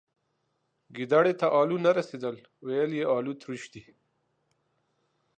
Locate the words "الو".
1.59-1.77